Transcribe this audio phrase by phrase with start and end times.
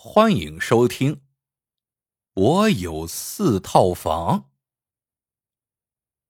[0.00, 1.22] 欢迎收听。
[2.32, 4.48] 我有四套房。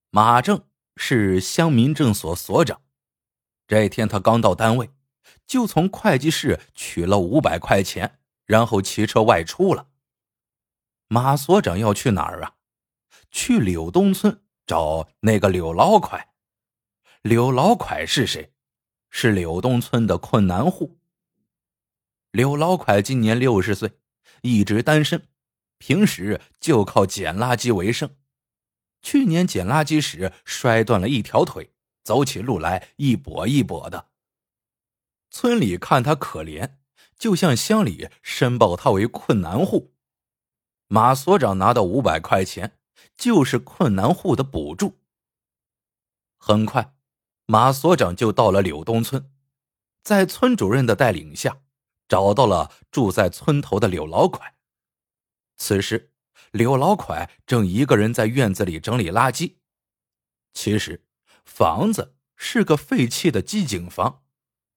[0.08, 0.64] 马正
[0.96, 2.80] 是乡民政所所长。
[3.66, 4.90] 这天他刚到单位，
[5.46, 9.88] 就从会计室取了五百块钱，然后骑车外出了。
[11.08, 12.54] 马所长要去哪儿啊？
[13.30, 16.32] 去柳东村找那个柳老快。
[17.20, 18.54] 柳老快是谁？
[19.10, 20.97] 是柳东村的困难户。
[22.30, 23.98] 柳老快今年六十岁，
[24.42, 25.28] 一直单身，
[25.78, 28.16] 平时就靠捡垃圾为生。
[29.00, 31.72] 去年捡垃圾时摔断了一条腿，
[32.04, 34.08] 走起路来一跛一跛的。
[35.30, 36.76] 村里看他可怜，
[37.18, 39.94] 就向乡里申报他为困难户。
[40.88, 42.78] 马所长拿到五百块钱，
[43.16, 44.98] 就是困难户的补助。
[46.36, 46.94] 很快，
[47.46, 49.30] 马所长就到了柳东村，
[50.02, 51.62] 在村主任的带领下。
[52.08, 54.54] 找到了住在村头的柳老拐。
[55.56, 56.12] 此时，
[56.52, 59.56] 柳老拐正一个人在院子里整理垃圾。
[60.54, 61.04] 其实，
[61.44, 64.22] 房子是个废弃的机井房，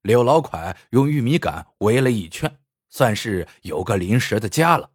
[0.02, 4.92] 柳老拐用玉米杆围了一圈，算是有个临时的家了。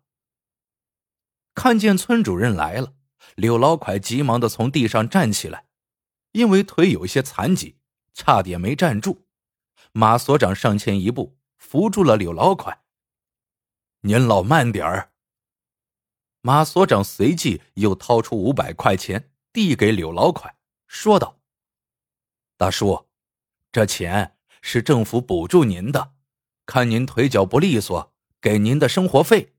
[1.55, 2.95] 看见村主任来了，
[3.37, 5.67] 柳老拐急忙的从地上站起来，
[6.33, 7.79] 因为腿有些残疾，
[8.13, 9.27] 差点没站住。
[9.93, 11.39] 马所长上前一步。
[11.57, 12.83] 扶住了柳老快。
[14.01, 15.13] 您老慢点儿。
[16.41, 21.41] 马所长随即又掏出五百块钱递给柳老快，说道
[22.57, 23.09] ：“大叔，
[23.73, 26.15] 这钱是政府补助您的，
[26.65, 29.55] 看您腿脚不利索，给您的生活费。”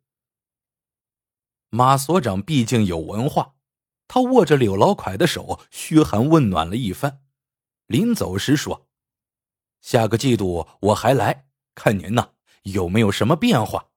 [1.69, 3.55] 马所长毕竟有文化，
[4.07, 7.21] 他握着柳老快的手，嘘寒问暖了一番，
[7.87, 8.87] 临走时说
[9.81, 11.46] ：“下个季度我还来。”
[11.77, 12.31] 看您呢
[12.63, 13.91] 有没有什么变化？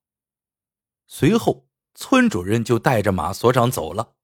[1.06, 4.17] 随后，村主任就带着马所长走了。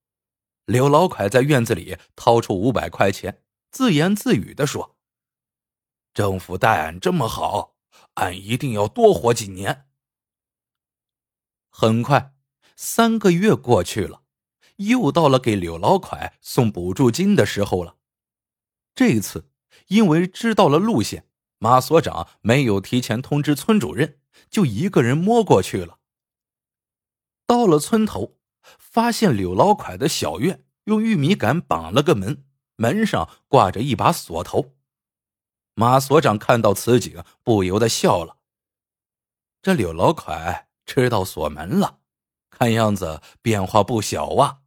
[0.66, 4.98] 柳老快在院子里掏出五百块钱，自言自语的说
[6.12, 7.76] ：“政府待俺这么好，
[8.14, 9.88] 俺一定要多活几年。”
[11.70, 12.34] 很快，
[12.76, 14.22] 三个月过去了，
[14.76, 17.96] 又到了给柳老快送补助金的时候了。
[18.94, 19.50] 这次，
[19.86, 21.26] 因为知道了路线。
[21.58, 24.18] 马所长没有提前通知村主任，
[24.50, 25.98] 就一个人摸过去了。
[27.46, 28.36] 到了村头，
[28.78, 32.44] 发现柳老快的小院用玉米杆绑了个门，
[32.76, 34.74] 门上挂着一把锁头。
[35.74, 38.38] 马所长看到此景，不由得笑了。
[39.62, 42.00] 这柳老快知道锁门了，
[42.50, 44.60] 看样子变化不小啊。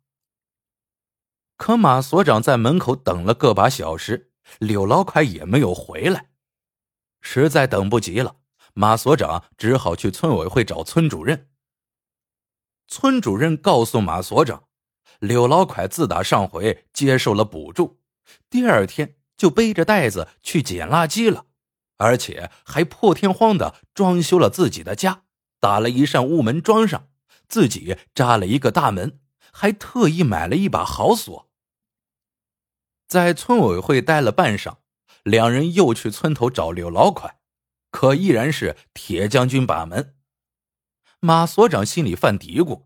[1.58, 6.28] 可马所长在门口等了个把小时，柳老快也没有回来。
[7.22, 8.38] 实在等不及了，
[8.74, 11.50] 马所长只好去村委会找村主任。
[12.88, 14.63] 村主任告诉马所长，
[15.19, 18.00] 柳老快自打上回接受了补助，
[18.50, 21.46] 第二天就背着袋子去捡垃圾了，
[21.97, 25.24] 而且还破天荒的装修了自己的家，
[25.59, 27.09] 打了一扇屋门装上，
[27.47, 29.19] 自己扎了一个大门，
[29.52, 31.50] 还特意买了一把好锁。
[33.08, 34.78] 在村委会待了半晌。
[35.24, 37.38] 两人又去村头找柳老款，
[37.91, 40.16] 可依然是铁将军把门。
[41.19, 42.85] 马所长心里犯嘀咕：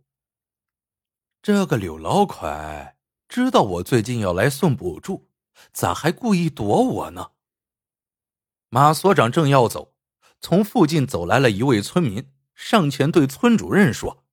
[1.42, 5.30] 这个柳老款知道我最近要来送补助，
[5.72, 7.32] 咋还故意躲我呢？
[8.70, 9.94] 马所长正要走，
[10.42, 14.26] 从附近走来了一位村民，上前对村主任说：“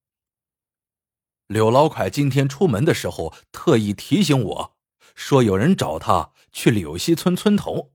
[1.46, 4.76] 柳老款今天出门的时候，特意提醒我
[5.14, 7.92] 说，有人找他去柳溪村村头。”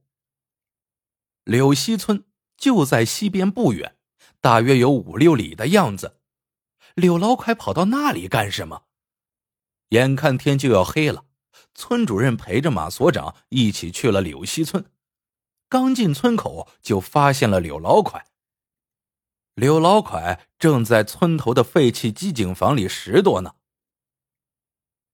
[1.44, 2.24] 柳溪村
[2.56, 3.96] 就在西边不远，
[4.40, 6.20] 大约有五六里的样子。
[6.94, 8.84] 柳老快跑到那里干什么？
[9.90, 11.26] 眼看天就要黑了，
[11.74, 14.90] 村主任陪着马所长一起去了柳溪村。
[15.68, 18.26] 刚进村口，就发现了柳老快。
[19.54, 23.54] 柳老快正在村头的废弃机井房里拾掇呢。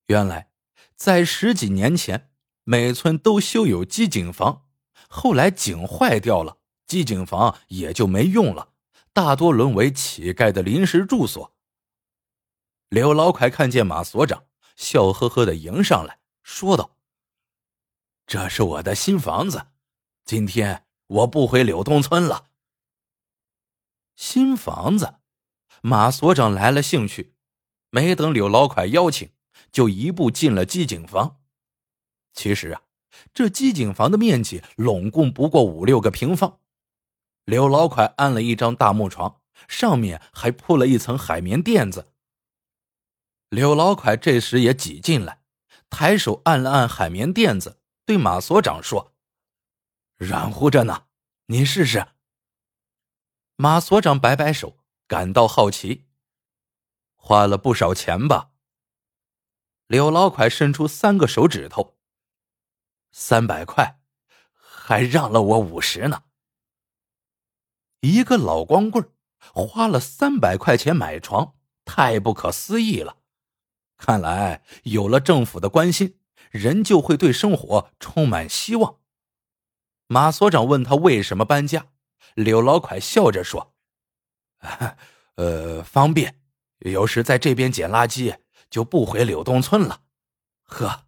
[0.07, 0.51] 原来，
[0.95, 2.32] 在十几年前，
[2.63, 4.65] 每村都修有机井房。
[5.09, 6.57] 后来井坏掉了，
[6.87, 8.69] 机井房也就没用了，
[9.13, 11.53] 大多沦为乞丐的临时住所。
[12.89, 14.45] 刘老快看见马所长，
[14.75, 16.97] 笑呵呵的迎上来说道
[18.25, 19.67] ：“这是我的新房子，
[20.25, 22.49] 今天我不回柳东村了。”
[24.15, 25.15] 新房子，
[25.81, 27.35] 马所长来了兴趣，
[27.89, 29.31] 没等柳老快邀请，
[29.71, 31.39] 就一步进了机井房。
[32.33, 32.81] 其实啊。
[33.31, 36.59] 这机井房的面积拢共不过五六个平方。
[37.45, 42.11] 刘老快安了一张大木床，上面还铺了一层海绵垫子。
[43.49, 45.43] 柳老快这时也挤进来，
[45.91, 49.13] 抬手按了按海绵垫子，对马所长说
[50.17, 51.05] ：“软乎着呢，
[51.47, 52.07] 你试试。”
[53.55, 56.05] 马所长摆摆手，感到好奇。
[57.15, 58.49] 花了不少钱吧？
[59.87, 61.95] 柳老款伸出三个手指头。
[63.13, 63.99] 三百块，
[64.55, 66.23] 还让了我五十呢。
[68.01, 69.07] 一个老光棍
[69.53, 71.55] 花了三百块钱买床，
[71.85, 73.17] 太不可思议了。
[73.95, 76.19] 看来有了政府的关心，
[76.49, 78.99] 人就会对生活充满希望。
[80.07, 81.87] 马所长问他为什么搬家，
[82.33, 83.75] 柳老快笑着说
[85.35, 86.41] ：“呃，方便。
[86.79, 88.37] 有时在这边捡垃圾，
[88.69, 90.01] 就不回柳东村了。
[90.63, 91.05] 呵，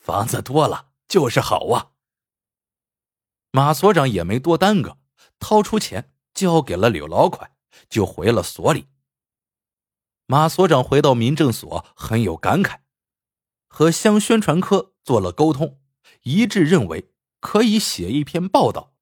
[0.00, 1.92] 房子多了就是好啊。”
[3.50, 4.98] 马所长也没多耽搁，
[5.38, 7.50] 掏出钱交给了柳老款，
[7.88, 8.86] 就回了所里。
[10.26, 12.80] 马所长回到民政所，很有感慨，
[13.66, 15.80] 和乡宣传科做了沟通，
[16.24, 18.94] 一致认为可以写一篇报道，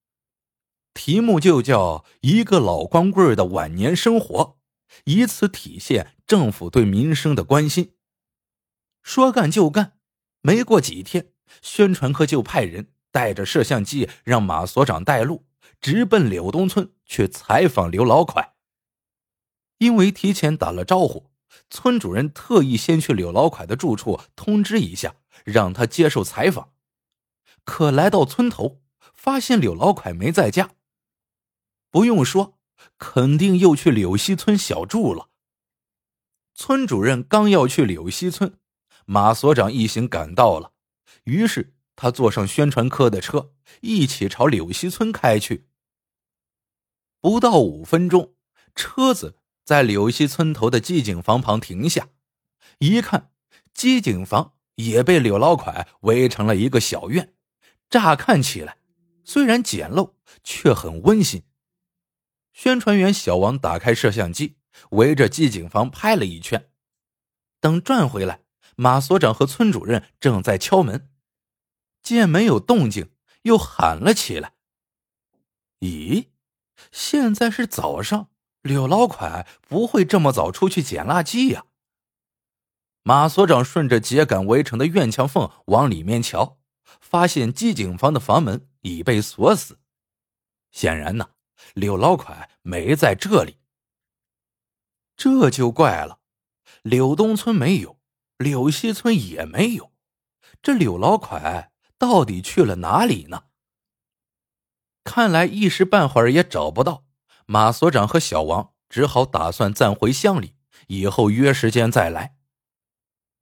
[0.94, 4.59] 题目就叫《一个老光棍的晚年生活》，
[5.05, 7.97] 以此体现政府对民生的关心。
[9.02, 9.99] 说干就干，
[10.43, 11.32] 没过几天，
[11.62, 15.44] 宣传科就派人带着摄像机，让马所长带路，
[15.81, 18.54] 直奔柳东村去采访刘老快。
[19.78, 21.31] 因为提前打了招呼，
[21.70, 26.70] 村主任特意先去柳老快的住处通知一下，让他接受采访。
[27.64, 28.81] 可来到村头，
[29.12, 30.70] 发现柳老快没在家。
[31.90, 32.58] 不用说，
[32.99, 35.28] 肯定又去柳溪村小住了。
[36.54, 38.58] 村主任刚要去柳溪村，
[39.04, 40.72] 马所长一行赶到了，
[41.26, 43.52] 于是他坐上宣传科的车，
[43.82, 45.69] 一起朝柳溪村开去。
[47.20, 48.34] 不到五分钟，
[48.75, 49.38] 车子。
[49.64, 52.11] 在柳溪村头的机井房旁停下，
[52.78, 53.32] 一看，
[53.75, 57.34] 机井房也被柳老快围成了一个小院。
[57.90, 58.76] 乍看起来，
[59.25, 60.12] 虽然简陋，
[60.44, 61.43] 却很温馨。
[62.52, 64.58] 宣传员小王打开摄像机，
[64.90, 66.70] 围着机井房拍了一圈。
[67.61, 68.43] 等转回来，
[68.76, 71.11] 马所长和村主任正在敲门，
[72.14, 73.11] 见没有动静，
[73.43, 74.53] 又喊了起来
[75.81, 76.29] ：“咦，
[76.93, 78.31] 现在是早上。”
[78.62, 81.64] 柳老款不会这么早出去捡垃圾呀。
[83.03, 86.58] 马所长顺着秸秆围成的院墙缝往里面瞧，
[87.00, 89.81] 发现机井房的房门已被锁死。
[90.70, 91.31] 显然呢，
[91.75, 93.59] 柳老款没在这里。
[95.17, 96.20] 这就怪了，
[96.82, 97.99] 柳东村没有，
[98.38, 99.93] 柳西村也没有，
[100.62, 103.44] 这柳老款到底去了哪里呢？
[105.04, 107.04] 看来一时半会儿也找不到。
[107.46, 110.56] 马所长和小王只好打算暂回乡里，
[110.88, 112.37] 以后约时间再来。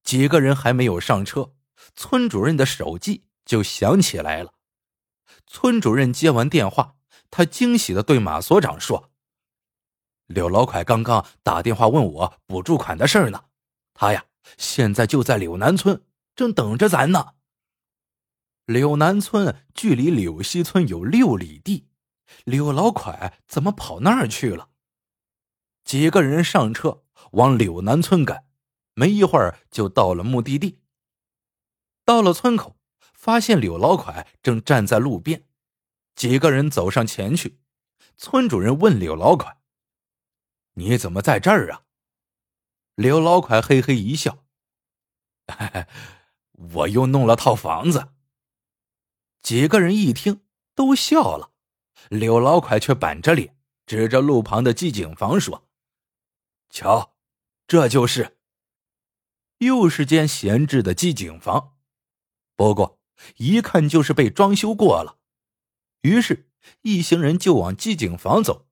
[0.02, 1.54] 几个人还没有上车，
[1.96, 4.52] 村主任的手机就响起来了。
[5.46, 6.96] 村主任接完电话，
[7.30, 9.10] 他惊喜的对马所长说
[10.28, 13.44] ：“柳老快刚刚打电话问我补助款的事儿呢，
[13.94, 14.26] 他呀
[14.58, 16.04] 现在就在柳南村，
[16.36, 17.32] 正等着咱呢。
[18.66, 21.88] 柳南村距离柳西村有六里地。”
[22.44, 24.70] 柳老快怎么跑那儿去了？
[25.84, 28.46] 几个人上车往柳南村赶，
[28.94, 30.80] 没一会儿就到了目的地。
[32.04, 32.76] 到了村口，
[33.12, 35.46] 发现柳老快正站在路边，
[36.16, 37.60] 几个人走上前去。
[38.16, 39.58] 村主任问柳老快
[40.74, 41.82] ：“你怎么在这儿啊？”
[42.96, 44.44] 柳老快嘿嘿一笑
[46.52, 48.08] ：“我又弄了套房子。”
[49.44, 50.40] 几个人一听
[50.74, 51.52] 都笑了。
[52.08, 55.68] 柳老快却板着脸，指着路旁的机井房说
[56.70, 57.14] ：“瞧，
[57.66, 58.38] 这就是，
[59.58, 61.76] 又是间闲置的机井房，
[62.56, 62.98] 不过
[63.36, 65.18] 一看就是被装修过了。”
[66.00, 68.66] 于是，一行人就往机井房走。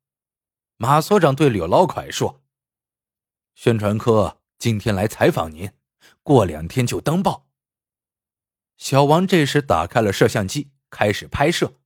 [0.79, 2.43] 马所长对柳老快说
[3.55, 5.71] ：“宣传科今天来采访您，
[6.23, 7.51] 过两天就登报。”
[8.83, 11.79] 小王这时打开了摄像机，开始拍摄。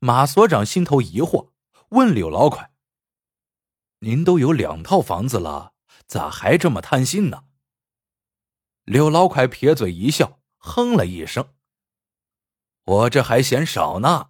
[0.00, 1.52] 马所长心头疑惑，
[1.88, 2.74] 问柳老快
[4.00, 5.72] ：“您都有两套房子了，
[6.06, 7.44] 咋还这么贪心呢？”
[8.84, 11.54] 柳老快撇嘴一笑，哼了一声
[12.84, 14.28] ：“我这还嫌少呢。”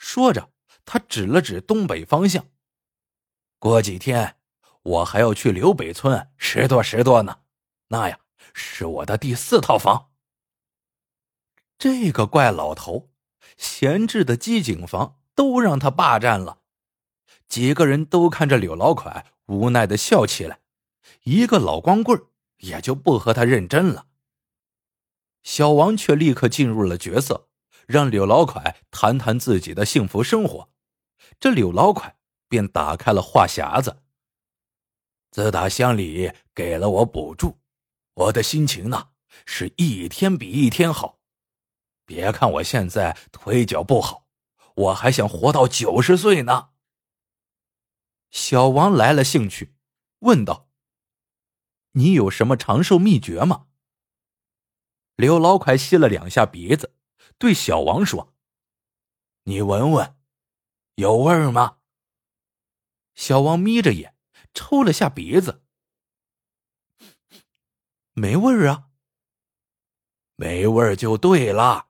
[0.00, 0.50] 说着，
[0.86, 2.46] 他指了指东北方向
[3.60, 4.38] ：“过几天
[4.82, 7.40] 我还要去柳北村拾掇拾掇呢，
[7.88, 8.18] 那呀
[8.54, 10.12] 是我的第四套房。”
[11.78, 13.10] 这个怪老头。
[13.56, 16.58] 闲置的机井房都让他霸占了，
[17.48, 20.60] 几个人都看着柳老快，无奈的笑起来。
[21.22, 22.20] 一个老光棍
[22.58, 24.08] 也就不和他认真了。
[25.42, 27.48] 小王却立刻进入了角色，
[27.86, 30.68] 让柳老快谈谈自己的幸福生活。
[31.40, 32.16] 这柳老快
[32.48, 34.02] 便打开了话匣子。
[35.30, 37.58] 自打乡里给了我补助，
[38.14, 39.08] 我的心情呢
[39.46, 41.15] 是一天比一天好。
[42.06, 44.28] 别看我现在腿脚不好，
[44.76, 46.70] 我还想活到九十岁呢。
[48.30, 49.74] 小王来了兴趣，
[50.20, 50.70] 问道
[51.92, 53.66] ：“你有什么长寿秘诀吗？”
[55.16, 56.94] 刘老快吸了两下鼻子，
[57.38, 58.34] 对小王说
[59.44, 60.16] ：“你闻闻，
[60.94, 61.78] 有味儿吗？”
[63.16, 64.14] 小王眯着眼，
[64.54, 65.64] 抽了下鼻子，
[68.12, 68.90] 没味儿啊。
[70.36, 71.88] 没味儿就对了。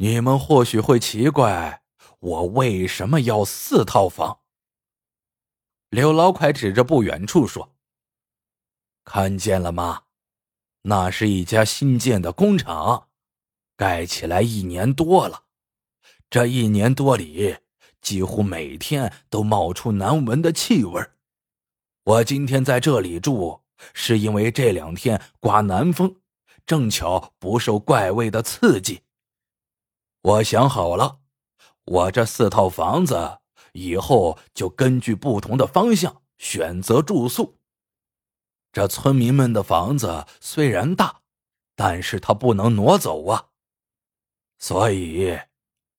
[0.00, 1.82] 你们或许会奇怪，
[2.20, 4.42] 我为什么要四套房？
[5.90, 7.74] 刘老快指着不远处说
[9.04, 10.04] ：“看见了吗？
[10.82, 13.08] 那是一家新建的工厂，
[13.76, 15.46] 盖起来一年多了。
[16.30, 17.56] 这一年多里，
[18.00, 21.04] 几乎每天都冒出难闻的气味。
[22.04, 23.62] 我今天在这里住，
[23.92, 26.14] 是因为这两天刮南风，
[26.64, 29.00] 正巧不受怪味的刺激。”
[30.20, 31.20] 我想好了，
[31.84, 33.38] 我这四套房子
[33.72, 37.58] 以后就根据不同的方向选择住宿。
[38.72, 41.22] 这村民们的房子虽然大，
[41.74, 43.48] 但是他不能挪走啊，
[44.58, 45.38] 所以，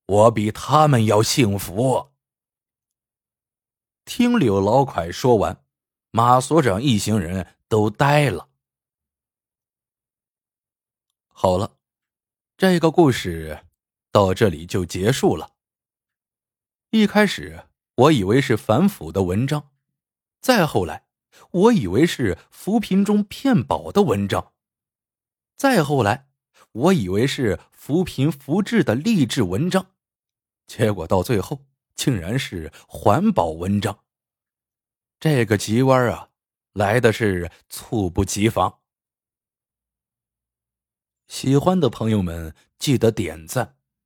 [0.06, 2.10] 我比他们要幸福。
[4.06, 5.64] 听柳老快说完，
[6.12, 8.50] 马所长一行人都呆了。
[11.28, 11.78] 好了，
[12.58, 13.66] 这个故事。
[14.12, 15.56] 到这里就结束了。
[16.92, 19.72] 一开始我以为是反腐的文章，
[20.42, 21.06] 再后来
[21.52, 24.54] 我以为是扶贫中骗保的文章，
[25.56, 26.30] 再后来
[26.72, 29.92] 我以为是扶贫扶志的励志文章，
[30.66, 34.04] 结果到最后竟然是环保文章。
[35.20, 36.30] 这个急弯啊，
[36.74, 38.80] 来的是猝不及防。
[41.28, 43.79] 喜欢的朋友们记得点赞。